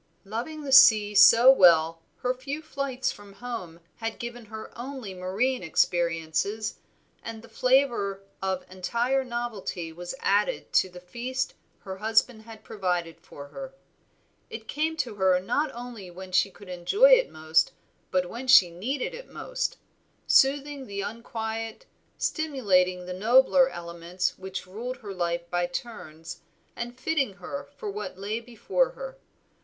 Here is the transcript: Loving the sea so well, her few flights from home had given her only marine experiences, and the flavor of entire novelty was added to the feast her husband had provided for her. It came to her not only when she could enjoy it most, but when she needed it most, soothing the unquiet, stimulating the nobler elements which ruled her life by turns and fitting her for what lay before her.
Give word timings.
Loving 0.25 0.63
the 0.63 0.71
sea 0.71 1.13
so 1.13 1.51
well, 1.51 2.01
her 2.21 2.33
few 2.33 2.63
flights 2.63 3.11
from 3.11 3.33
home 3.33 3.79
had 3.97 4.17
given 4.17 4.45
her 4.45 4.75
only 4.75 5.13
marine 5.13 5.61
experiences, 5.61 6.79
and 7.21 7.43
the 7.43 7.47
flavor 7.47 8.23
of 8.41 8.65
entire 8.67 9.23
novelty 9.23 9.93
was 9.93 10.15
added 10.19 10.73
to 10.73 10.89
the 10.89 10.99
feast 10.99 11.53
her 11.81 11.97
husband 11.97 12.41
had 12.41 12.63
provided 12.63 13.19
for 13.21 13.49
her. 13.49 13.75
It 14.49 14.67
came 14.67 14.97
to 14.97 15.13
her 15.17 15.39
not 15.39 15.69
only 15.71 16.09
when 16.09 16.31
she 16.31 16.49
could 16.49 16.67
enjoy 16.67 17.11
it 17.11 17.29
most, 17.29 17.71
but 18.09 18.27
when 18.27 18.47
she 18.47 18.71
needed 18.71 19.13
it 19.13 19.29
most, 19.29 19.77
soothing 20.25 20.87
the 20.87 21.01
unquiet, 21.01 21.85
stimulating 22.17 23.05
the 23.05 23.13
nobler 23.13 23.69
elements 23.69 24.35
which 24.39 24.65
ruled 24.65 24.97
her 24.97 25.13
life 25.13 25.47
by 25.51 25.67
turns 25.67 26.41
and 26.75 26.97
fitting 26.99 27.33
her 27.33 27.69
for 27.77 27.91
what 27.91 28.17
lay 28.17 28.39
before 28.39 28.93
her. 28.93 29.19